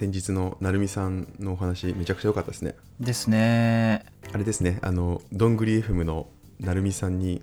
[0.00, 2.74] 先日の成美さんのお話めちゃくちゃ良かったですね。
[3.00, 4.06] ですね。
[4.32, 6.26] あれですねあのどんぐり FM の
[6.58, 7.42] 成美さんに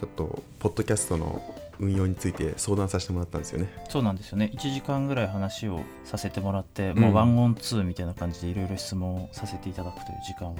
[0.00, 1.40] ちょっとポッドキャストの
[1.78, 3.68] 運用について相談させてもらったんですよね。
[3.88, 4.50] そうなんですよね。
[4.52, 6.98] 1時間ぐらい話をさせてもらって、うん。
[6.98, 10.56] もうワンオンツーみたいな感じでいろいろ質問をさせていただくという時間を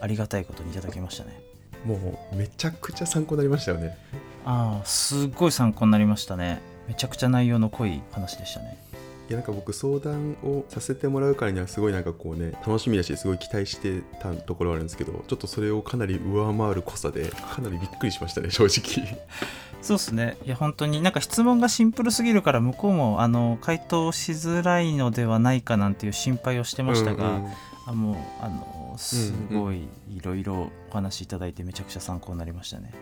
[0.00, 1.40] ありがたいことにいただきましたね。
[1.84, 1.96] も
[2.32, 3.98] うめちゃくちゃ参考になりましたよね。
[4.44, 6.62] ああすっごい参考になりましたね。
[6.86, 8.78] めちゃくちゃ内容の濃い話でしたね。
[8.89, 8.89] い
[9.30, 19.18] やなんか僕相談をさせてもらうからにはすごいなんかこうね楽しみだしすごい期待してたところはあるんですけどちょっとそれをかなり上回る濃さでかなりびっくりしましたね正直。
[19.82, 20.36] そうですね。
[20.44, 27.50] いや本当になんか質問がシンプルすぎるから向こうもあの回答しづらいのではないかなんていう心配をしてましたが、うんうん。
[27.86, 32.92] あもうあのすごいいろいろお話しいただいてめちゃくちゃ参考になりましたね。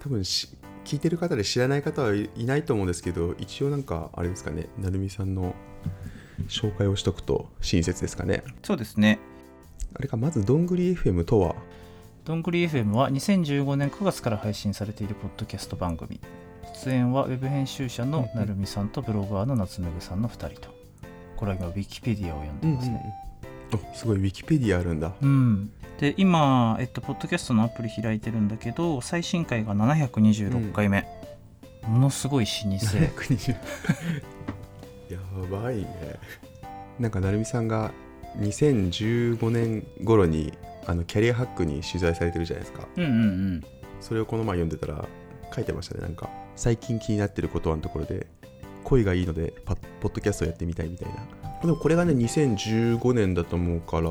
[0.00, 0.48] 多分し
[0.84, 5.54] 聞いてる方で知らない方はいいないと思うんですけど一応なんかあれですかね成美さんの
[6.48, 8.42] 紹介をしとくと親切ですかね。
[8.62, 9.18] そうですね。
[9.94, 11.54] あれかまずどんぐり FM とは？
[12.24, 16.20] どんぐり FM は2015年9月から配信されているポッドキャスト番組。
[16.84, 20.74] 出演はウェブ編集者のなるみさんとブロガーの夏目ぐさんの2人と。
[21.36, 23.29] これは今ウィキペディアを読んでますね、あ
[23.94, 25.12] すごいウィキペディアあるんだ。
[25.20, 31.06] うん、で今、えっと、ポッドキャストのアプリ開いてるんだけど最新回が726回目、
[31.86, 32.86] ものすごい老舗。
[32.86, 33.56] 720
[35.12, 35.18] や
[35.50, 35.86] ばいね。
[36.98, 37.92] なんか成美さんが
[38.38, 40.52] 2015年頃に
[40.86, 42.86] あのキャリアハックに取材されてるじゃないですか。
[42.96, 43.14] うんうんう
[43.56, 43.64] ん。
[44.00, 45.08] それをこの前読んでたら
[45.54, 46.02] 書いてましたね。
[46.02, 48.26] なんか最近気になってることのところで
[48.84, 51.26] 恋がいいのでパポッドキャストやってみたいみたいな
[51.62, 54.10] でもこれがね2015年だと思うから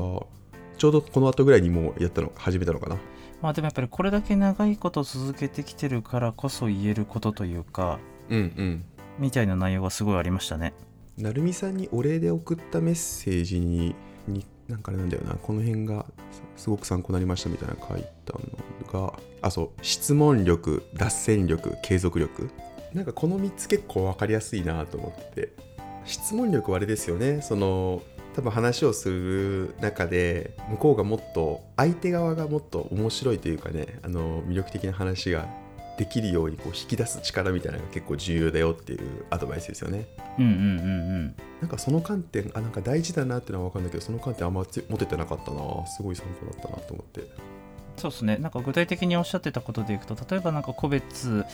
[0.78, 2.96] ちょうどこの後ぐらいにもうやったの始めたのかな。
[3.42, 8.84] まあでもやっぱりこれだけ長いこと続けてきてるからこそ言えることというかうんうん。
[9.18, 10.72] みたいな内容がすごいありましたね。
[11.18, 13.94] 成美さんにお礼で送ったメッセージに
[14.26, 15.34] になんかあれなんだよな。
[15.34, 16.06] この辺が
[16.56, 22.50] すすごく参考になりましたみたいなの書いたのがあそう質問力脱線力継続力。
[22.94, 25.52] なんかこの3つ結構分かりやすいなと思ってて
[26.04, 27.42] 質問力はあれですよね。
[27.42, 28.02] その
[28.34, 35.48] 多分話をする中で向こうがもっと相手側がもっと面白いというかねあの魅力的な話が
[35.98, 40.06] できるようにこう引き出す力みたいなのが結構重要だよっていうアドバイスですよね。
[40.38, 40.62] うんうんうんう
[41.24, 41.34] ん。
[41.60, 45.86] なんかその観点あなんか大事だなっていうのは分かるんだけどその観点あんまつ持ててなかったな。
[45.86, 47.22] すごい参考だったなと思って
[48.00, 48.38] そうですね。
[48.38, 51.44] なんか具体的におっしゃってたことでいくと例えばなんか個別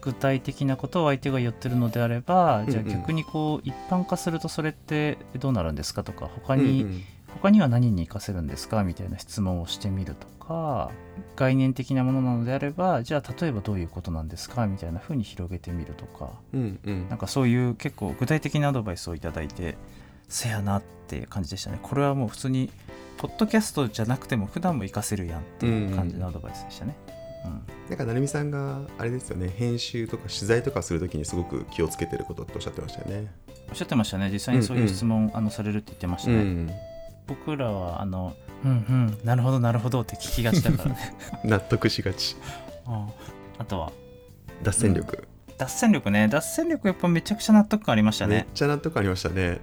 [0.00, 2.88] 具体的なことを相手が言ってるのであればじゃあうん。
[2.88, 7.04] うん逆にこう一般化するとそれってどうなるんですかとか他に、うんうん。
[7.34, 10.90] 他には何に活かせるんですかみたいな質問をしてみるとか
[11.36, 16.30] 概念的なものなのであればじゃあ例えばどういうことなんですかみたいな風に広げてみるとか。
[16.52, 17.08] うんうん。
[17.08, 19.76] なんかそういう結構具体的なアドバイスをいただいて
[20.30, 21.78] せやなっていう感じでしたね。
[21.82, 22.70] これはもう普通に
[23.18, 26.96] ポッドキャストじゃなくても普段も活かせるやんっていう感じのアドバイスでしたね、
[27.44, 27.62] うん。
[27.90, 29.52] なんか成美さんがあれですよね。
[29.54, 33.30] 編集とか取材とかするときにすごく気をつけてることっておっしゃってましたよね。
[33.68, 34.30] おっしゃってましたね。
[34.32, 36.70] 実際にそういう質問、あのされるって言ってましたね、うん、
[37.26, 41.16] 僕らはあのうんうんなるほどなるほどって聞きがちだからね。
[41.44, 42.36] 納得しがち。
[42.86, 43.08] うん。
[43.58, 43.92] あとは
[44.62, 45.26] 脱線力、
[45.58, 46.28] 脱線力ね。
[46.28, 49.60] 脱線力やっぱめちゃくちゃ納得感ありましためっねちゃ納得ありましたね。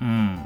[0.00, 0.38] うん。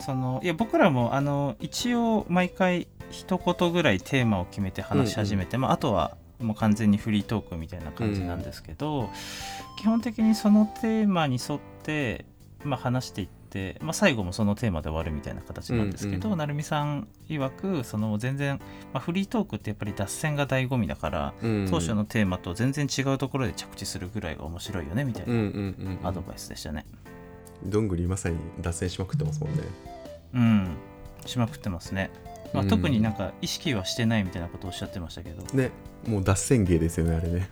[0.00, 9.10] そのいや僕らもあの一応毎回一言ぐらいテーマを決めて話し始めて、まあ、あとはもう完全にフリートークみたいな感じなんですけど、
[9.78, 12.24] 基本的にそのテーマに沿って、
[12.64, 18.60] まあ、話していって、まあ、最後もそのテーマで終わるみたいな形なんですけど、うん成美さん曰くその全然、
[18.92, 21.68] まあ、フリートークってやっぱり脱線が醍醐味だから、うん。
[21.70, 26.06] 当初のテーマと全然違うところで着地するぐらいが面白いよねみたいうんうなんうん。
[26.06, 26.86] アドバイスでしたね。
[27.66, 29.62] どんぐりまさに脱線しまくってますもんね。
[30.34, 30.76] うん、
[31.26, 32.10] しまくってますね。
[32.52, 35.70] まあ、うん特になんか意識はしてないみたいなことをおっしゃってましたけど、ね
[36.06, 37.48] もう脱線芸ですよねあれね。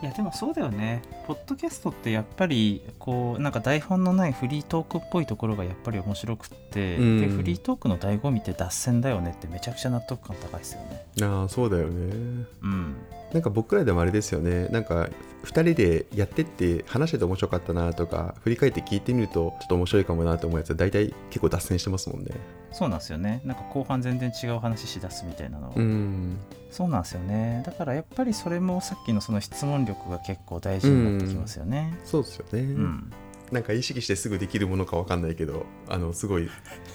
[0.00, 12.46] いやでもそうだよねポッドキャストってやっぱりこうなんか台本のないフリートークっぽいところがやっぱり面白くって、うんでフリートークの醍醐味って脱線だよねってめちゃくちゃ納得感高いですよねああそうだよね。
[12.62, 12.96] うん
[13.32, 14.68] なんか僕らでもあれですよね。
[14.68, 15.08] なんか
[15.44, 22.32] 2人でやってって話してて面白かったなとか振り返って聞いてみるとちょっと面白いかもなと思うやつは大体結構脱線してますもんね。
[22.72, 23.40] そうなんですよね。
[23.44, 25.68] なんか後半全然違う話しだすみたいなの。
[25.68, 26.38] は、うん。
[26.70, 27.62] そうなんですよね。
[27.66, 31.98] だからやっぱりそれもさっきのその質問力が結構大事になってきますよね。
[32.04, 33.12] そうですよね、うん、
[33.52, 36.48] なんか意識してすぐできるものかわかんないけどあのすごい。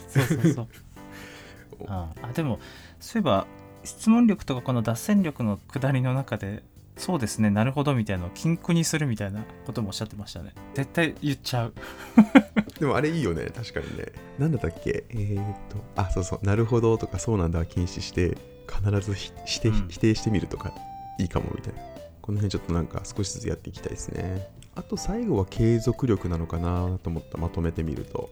[0.10, 0.68] そうそうそう。
[1.88, 2.60] ああでも
[3.00, 3.48] そういえば
[3.84, 6.64] 質問力とかこの脱線力の下りの中で
[6.98, 10.54] そうですねなるほどみたいなのを禁句にするみたいなこともおっしゃってましたね。
[10.76, 11.74] 絶対言っちゃう。
[12.80, 14.06] でもあれいいよね確かにね。
[14.38, 15.04] なんだったっけ？
[15.10, 18.38] えー、っとあそうそうなるほどとかそうなんだは禁止して
[18.72, 19.88] 必ずひして、うん。
[19.90, 20.72] 否定してみるとか
[21.20, 21.80] いいかもみたいな。
[22.22, 24.48] この辺ちょっとなんか少しずつやっていきたいですね。
[24.76, 28.30] あと最後は継続力なのかなと思ったまとめてみると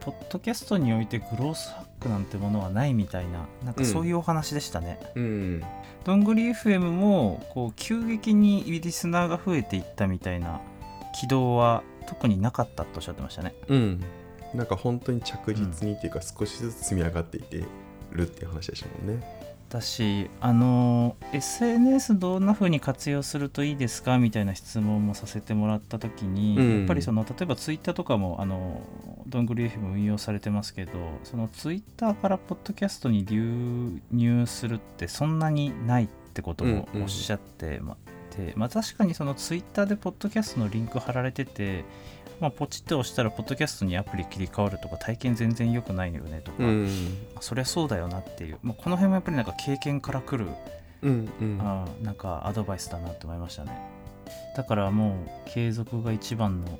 [0.00, 5.64] ポッドキャストにおいてグロースハックなんてものはないみたいななんかそういうお話でしたね、うん。
[6.04, 10.60] どんぐり FM もこう急激にリスナーが増えていったみたいな
[11.20, 13.54] 軌道は特になかったとおっしゃってましたね。
[13.68, 14.04] うん。
[14.54, 17.62] なんか本当に着実にっていうか少しずつ積み上がっていって
[18.10, 19.37] るっていう話でしたもんね
[19.68, 24.18] だしあの SNS どんな風に活用するといいですか？
[24.18, 26.78] みたいな質問もさせてもらった時に、うん。
[26.80, 28.82] やっぱりその例えばツイッターとかもあの
[29.26, 30.92] どんぐり FM 運用されてますけど
[31.24, 37.96] そのツイッターからポッドキャストに流入するってそんなにないってことをおっしゃってま
[38.38, 41.84] て、まあ、確かにそのツイッターでポッドキャストのリンク貼られてて、
[42.40, 46.88] まあ、ポチッと押したらポッドキャストにアプリ切り替わるとか体験全然良くないよねとか、うん。
[47.40, 50.50] そりゃそうだよなっていう、まあ、この辺もやっぱりなんか経験から来る
[51.02, 51.60] うんうん。
[51.60, 53.78] あーなんかアドバイスだなって思いましたね。
[54.56, 56.78] だからもう継続が一番の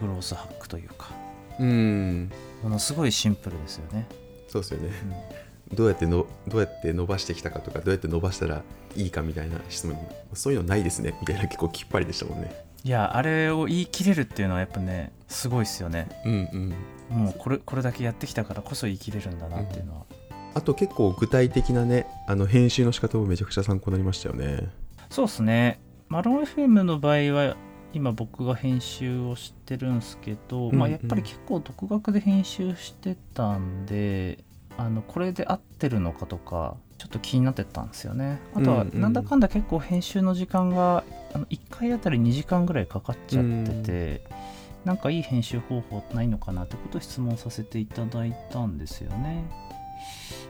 [0.00, 1.10] グロースハックというか。
[1.58, 2.30] うん。
[2.62, 4.06] ものすごいシンプルですよね、
[4.48, 4.88] そうですよね。
[5.04, 8.62] うんどうやってのどうやって伸ばしてきたかとかどうやって伸ばしたら
[8.96, 9.96] いいかみたいな質問。
[9.96, 10.02] に
[10.34, 11.14] そういうのないですね。
[11.20, 12.52] みたいな結構きっぱりでしたもんね。
[12.84, 16.08] いやあれを言い切れるっていうのはやっぱねすごいですよね。
[16.24, 16.48] うん
[17.10, 17.16] うん。
[17.16, 20.06] もうこれこれだけやってきたからこそ言い切れるんだなっていうのは、
[20.54, 24.68] あと結構具体的なねあの編集の仕方もめちゃくちゃ参考になりましたよね。
[25.10, 25.80] そうですね。
[26.08, 27.56] マロン FM の場合は
[27.92, 30.76] 今僕が編集をしてるんですけど、うん。
[30.76, 34.38] まあ、やっぱり結構独学で編集してたんで
[34.78, 38.40] あのこれで合ってるのかとかちょっと気になってたんですよね。
[38.54, 39.00] あとはうんうん。
[39.00, 41.04] なんだかんだ結構編集の時間が
[41.34, 44.22] あの1回あたり2時間ぐらいかかっちゃってて、
[44.84, 49.44] なんかいい編集方法ないのかなってことを質問させていただいたんですよね。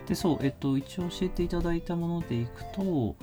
[0.06, 3.16] でそうえっと一応教えていただいたものでいくと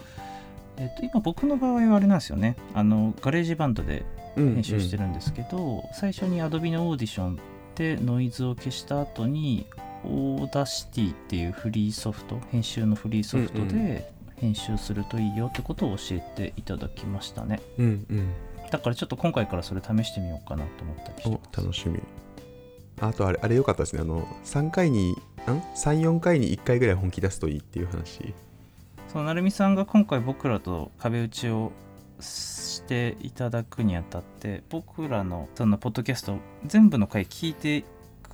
[0.80, 2.56] えっと、今僕の場合はあれなんですよね。
[2.74, 4.06] あの GarageBand で
[4.36, 7.40] 編集してる、るんですけど、最初に Adobe のオーディション
[7.75, 9.68] でノイズを消した後に
[10.06, 17.62] Audacity っていうフリーソフト編集のフリーソフトで編集するといいよってことを教えていただきましたね。
[17.78, 18.34] うんうん。
[18.72, 21.62] だからちょっと今回からそれ試してみようかなと思ったりしておます。
[21.62, 22.00] 楽しみ。
[23.01, 24.01] あとあれあれ良かったですね。
[24.01, 25.16] あの3回にん
[25.48, 28.34] ？34回に1回ぐらい本気出すといいっていう話。
[29.12, 31.72] そう成美さんが今回僕らと壁打ちを
[32.19, 37.86] していただくにあたって僕らのそのポッドキャスト全部の回聞いて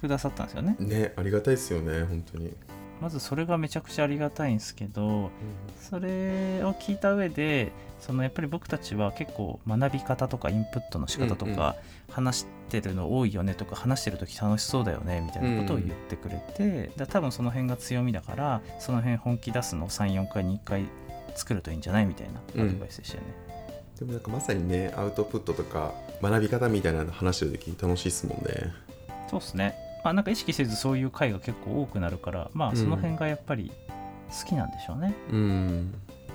[0.05, 0.75] くださったんですよね。
[0.79, 2.53] ねありがたいですよね本当に、
[3.01, 5.31] まずそれがめちゃくちゃありがたいんですけど
[5.79, 11.57] それを聞いた上でそのやっぱり僕たちは結構学び方とかインプットの仕方とうんうん。
[11.57, 11.75] か
[12.09, 20.85] 話してるの多いよねとか話してる時楽しそうだよねみたいなことを言ってくれて、だ多分その辺が強みだからその辺本気出すのを34回に1回
[21.35, 23.45] 作るといいんじゃないみたいなアドバイスでしたよね。
[23.99, 28.73] でもなんかまさにねアウトプットとか学び方みたいなの話してる時楽しいですもんね。
[29.29, 29.84] そうっすね。
[30.05, 33.71] まあなんか意識せずそういう回が結構多くなるからまあその辺がやっぱり
[34.29, 35.15] 好きなんでしょうね。
[35.31, 35.93] うん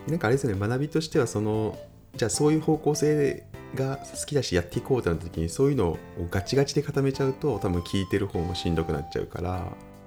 [0.09, 1.79] なんかあれですよね学びとしてはその
[2.17, 3.45] じゃあそういう方向性
[3.77, 5.99] が好きだしやっていこうってなった時にそういうのを
[6.31, 9.65] ガチガチで固めちゃうと多分聞いてる方もしんどくなっちゃうから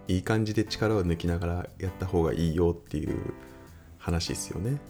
[0.10, 3.34] いい感じで力を抜きながらやった方がいいよっていう
[3.98, 4.82] 話ですよね。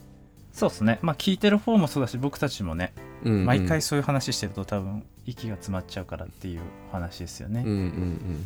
[0.54, 1.00] そうですね。
[1.02, 2.94] まあ聞いてる方もそうだし僕たちもね
[3.24, 7.64] うんうん毎回そういう話してると多分息が詰まっちゃうからっていうお話ですよね。
[7.66, 8.46] うんうんうん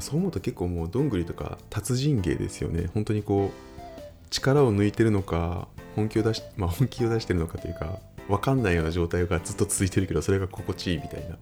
[0.00, 11.36] そう思うと結構もうどんぐりとか達人芸ですよね本当にこう力を抜いてるのか本気を出し、まあ、本気を出してるのかというか分かんないような状態がずっと続いてるけどそれが心地いいみたいな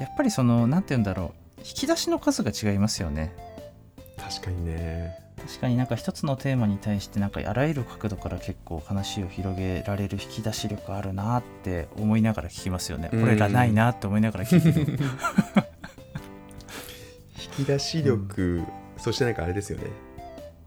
[0.00, 3.32] やっぱりその何て言うんだろう引き出しの数が違いますよね。
[4.18, 13.10] 確かにね確かになんか一つのテーマに対してなんかあらゆる角度から結構話を広げられる引き出し力あるなって思いながら聞きますよね。
[13.12, 15.02] うんこれらないなって思いながら聞くけど。
[17.58, 18.62] 引き出し力、
[18.96, 19.86] そしてなんかあれですよね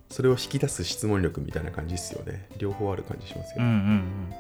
[0.10, 4.36] それを引き出す質問力みたいな感じですよね両方ある感じしますようんうんね、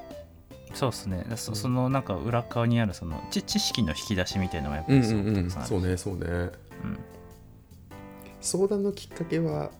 [0.69, 0.75] うん。
[0.75, 1.25] そうですね。
[1.35, 5.67] そうんそのなんか裏側にあるその知知識の引き出しみたいなのがやっぱうん、りすごくある。
[5.67, 6.51] そうねそうねうん
[8.39, 9.71] 相談のきっかけは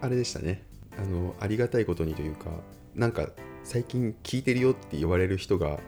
[0.00, 0.62] あれでしたね。
[0.98, 2.50] あのありがたいことにというか
[2.94, 3.28] なんか
[3.64, 5.78] 最近聞いてるよって言われる人が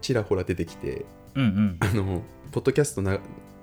[0.00, 1.76] ちらほら出てきてうんうん。
[1.80, 2.22] あの
[2.52, 3.18] ポッドキャストな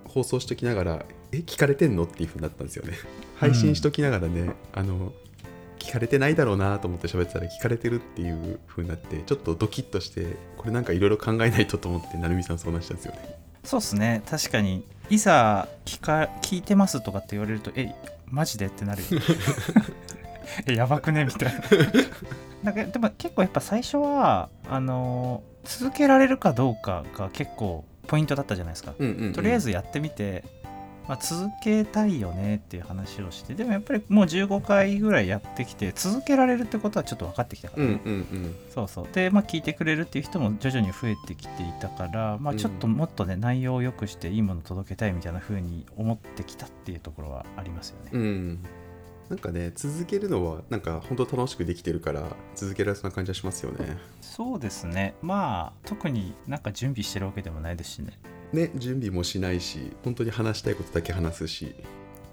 [0.06, 2.94] 放送しときながらえ聞かれてんのっていうふうになったんですよね。
[3.36, 5.12] 配信しときながらね、あの
[5.78, 13.38] 聞かれてないだろうなと思って喋ってたら聞かれてるっていう風になってちょっとドキッとしてこれなんかいろいろ考えないとと思って成美さんそうなしたんですよね。
[13.64, 14.24] そうっすね。
[14.26, 17.94] 確かにいざ聞か聞いてますとかって言われるとえ
[18.36, 19.08] マジでってなるよ。
[20.68, 21.24] えやばくね？
[21.24, 21.62] みたいな。
[22.66, 29.34] だからでも結構やっぱ最初はあの続けられるかどうかが結構ポイントだったじゃないですか、うんうんうん。
[29.34, 30.44] とりあえずやってみて、
[31.08, 38.56] まあ、続けたいよねっていう話をしてでもやっぱりもう15回ぐらいやってきて続けられるってことはちょっと分かってきたから、うんうんうん。
[38.74, 39.08] そうそう。
[39.14, 48.10] で、まあ、聞いてくれるっていう人も徐々に増えてきていたから、まあ、ちょっともっとね、内容を良くしていいものを届けたいみたいな風に思ってきたっていうところはありますよね。
[48.14, 48.60] うん。
[49.30, 53.98] なんかね続けるのはなんか本当楽しくできてるから続けられそうな感じはしますよね。
[54.22, 55.16] そうですね。
[55.22, 58.20] まあ特になんか準備してるわけでもないですしね。
[58.54, 61.76] ね準備もしないし本当に話したいことだけ話すし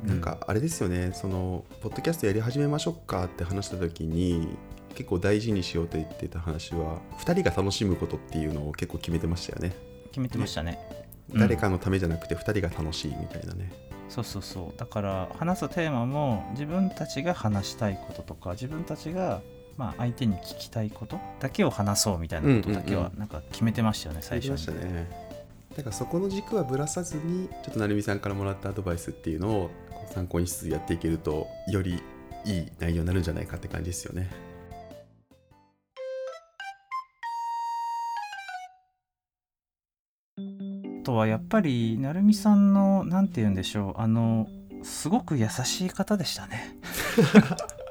[0.04, 4.56] なんかあれですよね、そのポッドキャストやり始めましょうかって話した時に
[4.96, 9.72] 結構大事にしようと言ってた話は2人が楽しむことっていうのを結構決めてましたよね、
[10.06, 10.78] 決めてましたね。
[10.96, 11.02] うん
[11.38, 13.72] 誰かのためじゃなくて2人が楽しいみたいなね。
[14.10, 14.78] そうそうそう。
[14.78, 19.40] だから話すテーマも自分たちが話したいこととか自分たちが
[19.78, 24.76] まあ相手に聞きたいことだけを話そうみたいなことだけうんうんうはなんか決めてましたよね、最最初に。
[24.76, 25.31] 初ましたね
[25.76, 29.70] だからそこの軸はぶらさずにちょっと成美さんからもらったアドバイスっていうのを
[30.12, 32.02] 参考にしつつやっていけるとより
[32.44, 34.28] いい内容になるんじゃないかって感じですよね。
[40.36, 44.46] あとはやっぱり成美さんのなんて言うんでしょうあの
[44.82, 46.76] すごく優しい方でしたね。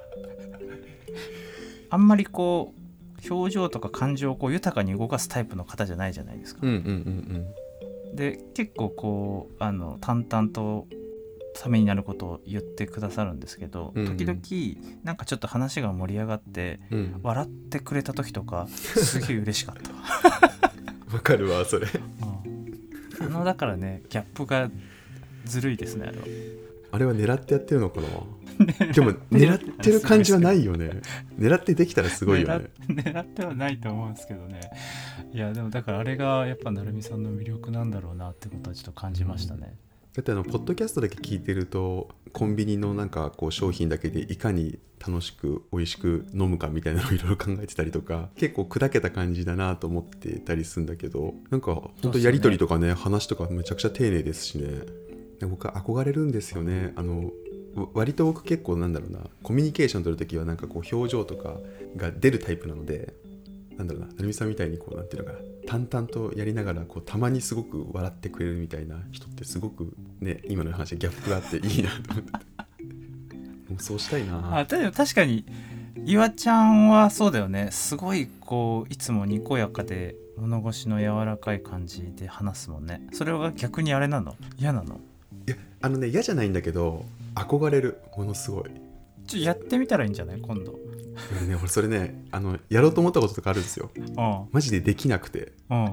[1.90, 6.62] あんまりこう表情とか感情をこう豊かに動かすタイプの方じゃないじゃないですか。
[6.64, 7.61] うんうんうん
[8.14, 10.88] で結構こうあの淡々と
[11.54, 14.18] ためになることを言ってくださるんですけど、うんうん。
[14.18, 17.00] 時々なんかちょっと話が盛り上がってうん。
[17.00, 19.92] うん笑ってくれた時とか すげえ嬉しかった。
[19.92, 20.54] わ、
[21.14, 21.88] わかるわそれ。
[23.20, 23.26] うん。
[23.26, 24.70] あのだからねギャップが
[25.46, 26.24] ずるいですねあれは。
[26.94, 28.08] あれは狙ってやってるのかな
[28.94, 31.02] でも狙ってる感じはないよね。
[31.38, 32.70] 狙ってできたらすごいよね。
[32.88, 34.62] 狙狙ってはないと思うんですけどね。
[35.34, 39.76] いやでもだからあれがやっぱ成美さんの魅力なんだろうなってことはちょっと感じましたね、
[40.14, 54.82] だってあのポッドキャストだけ聞いてるとコンビニのなんかこう商品だけでいかに楽しく美味しく飲むかみたいなのをいろいろ考えてたりとか 結構砕けた感じだなと思ってたりするんだけどなんか本当やり取りとかね話とかめちゃくちゃ丁寧ですしね。
[55.48, 56.94] 僕は憧れるんですよね。
[56.96, 57.32] あのわ
[57.94, 61.58] 割と僕結構なんだろうなコミュニケーション取るときはなんかこう表情とか
[61.96, 63.14] が出るタイプなので
[63.78, 72.32] なんだろうな成美さんみたいにこうなんていうのかな淡々とやりながらこうたまにすごく笑ってくれるみたいな人ってすごくね今の話でギャップがあっていいなと思って
[73.72, 74.58] もうそうしたいな。
[74.60, 75.46] あでも確かに
[76.06, 77.70] 岩ちゃんはそうだよね。
[77.72, 83.08] すごいこういつもにこやかで物腰の柔らかい感じで話すもんね。
[83.14, 84.36] それは逆にあれなの？
[84.58, 85.00] 嫌なの？
[85.48, 88.72] いやあのね嫌じゃないんだけど憧れるものすごい。
[89.28, 90.42] ちょやってみたらいいんじゃない？
[90.42, 90.78] 今度。
[91.38, 93.90] 俺ね俺それねあのやろうと思ったこととかあるんですよ。
[93.96, 94.16] うん。
[94.52, 95.54] マジでできなくて。
[95.70, 95.92] うんうん。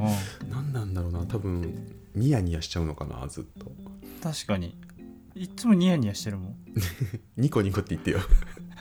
[0.50, 1.74] 何なんだろうな多分
[2.14, 3.70] ニヤニヤしちゃうのかなずっと。
[4.22, 4.76] 確かに。
[5.34, 6.56] いつもニヤニヤしてるもん。
[7.36, 8.18] ニコニコって言ってよ。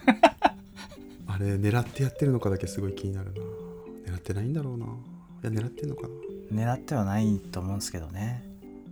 [1.27, 4.13] あれ狙ってやってるのかだけすごい気になるな。
[4.13, 4.85] 狙ってないんだろうな。
[4.85, 4.89] い
[5.43, 6.09] や狙ってんのかな。
[6.51, 8.43] 狙ってはないと思うんですけどね。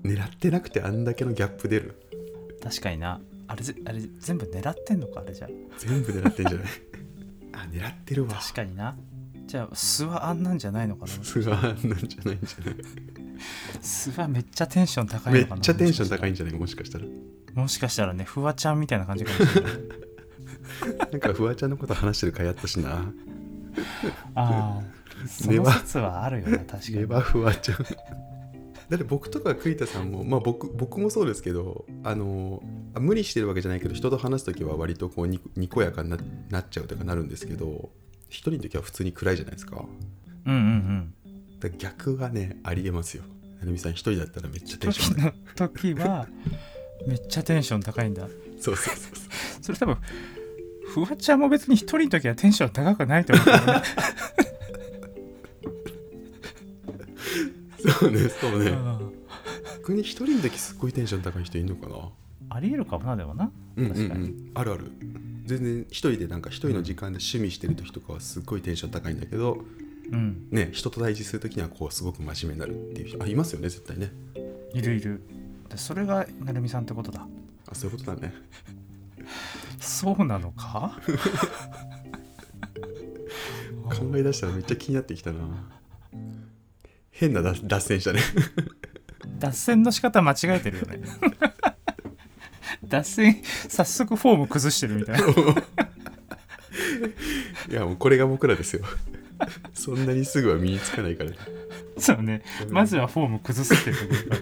[0.04, 1.96] 狙ってなくてあんだけのギャップ出る。
[2.62, 3.20] 確かにな
[3.56, 5.48] あれぜあれ全部狙ってんのかあれじゃ。
[5.78, 6.68] 全部狙ってんじゃない？
[7.54, 8.34] あ狙ってるわ。
[8.36, 8.98] 確かにな。
[9.48, 11.08] じゃあ素はあんなんじゃないのかな？
[11.24, 11.90] それはなんじゃ
[12.28, 12.76] ないんじゃない？
[13.82, 15.62] 素はめっちゃテンション高いめっのかな？
[15.62, 16.56] ちゃテンション高いいんじゃない？
[16.56, 17.06] もしかしたら。
[17.54, 19.74] もしかしたらねフワちゃんみたいな感じかもしれない。
[21.12, 23.06] なんかフワちゃんのこと話してる回あったしな。
[24.36, 24.82] ああ
[25.28, 26.96] その説はあるよね確かに。
[26.98, 27.78] ネバフワちゃん
[28.90, 32.62] だって僕とか栗田さんもまあ僕僕もそうですけどあの
[32.94, 36.18] あ無理してるわけじゃないけど人と話す時は割とこうににこやかにな
[36.50, 37.90] なっちゃうとかなるんですけど
[38.30, 39.86] 一人の時は普通に暗いじゃないですか。
[40.46, 41.14] うんうんうん。
[41.60, 43.24] だ逆はねありえますよ。
[43.62, 46.28] 成美さん一人だったらめっちゃテンション時の時は
[47.08, 48.28] めっちゃテンション高いんだ。
[48.60, 49.28] そうそうそうそ
[49.62, 49.64] う。
[49.64, 49.98] それ多分
[50.86, 53.46] フワちゃんも別に一人の時はテンション高くないと思う
[58.00, 58.72] そうねそうね。
[58.72, 59.14] うん。
[59.78, 61.96] 逆に一人の時すっごいテンション高い人いるのかな？
[62.50, 63.52] ありえるかもなでもな。
[63.78, 64.92] うんうんう確かんあるある。
[65.46, 69.60] 全然一人でなんか一人の時間で趣味してる時とかはすっごいテンション高いんだけど
[70.12, 70.48] うん。
[70.52, 74.12] ね人と対峙する時にはこうすごく真面目になるっていう人あいますよね絶対ね。
[74.74, 75.22] いるいる。
[75.70, 77.28] でそれが成美さんってことだ。
[77.68, 78.34] あそういうことだね。
[79.80, 81.00] そうなのか？
[83.86, 85.40] 考え出したらめっちゃ気になってきたな
[87.18, 88.20] 変な脱脱線したね。
[89.40, 91.00] 脱線の仕方間違えてるよね。
[92.84, 95.26] 脱線早速フォーム崩してるみたいな。
[97.70, 98.84] いやもうこれが僕らですよ。
[99.74, 101.32] そんなにすぐは身につかないから。
[101.98, 102.44] そうね。
[102.70, 104.42] まずはフォーム崩すっていうところから。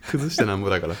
[0.10, 0.94] 崩してなんぼだから